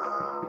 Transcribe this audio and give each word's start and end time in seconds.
Thank 0.00 0.47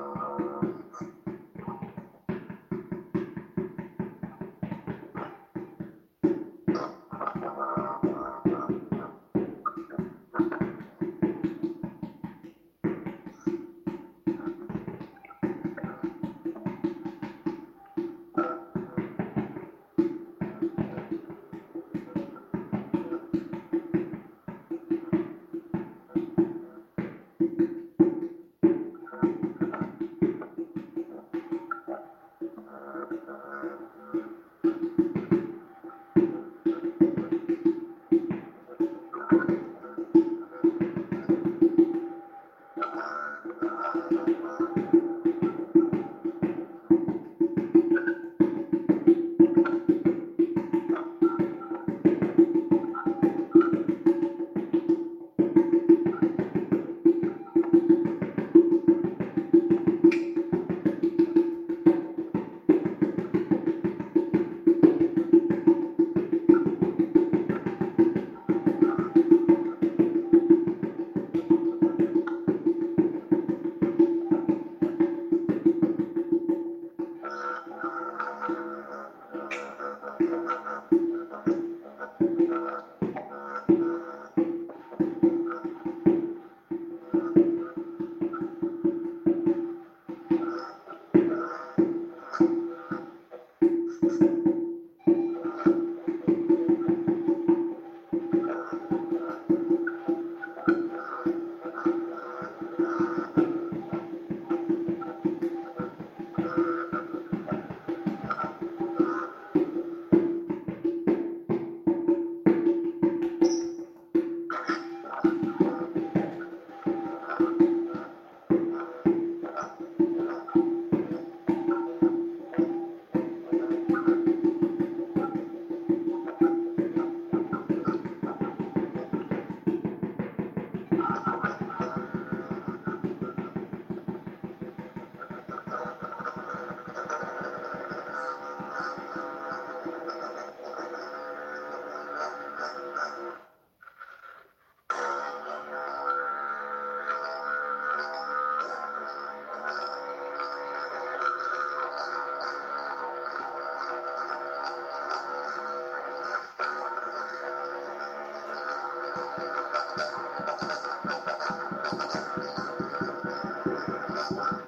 Gracias. 164.19 164.58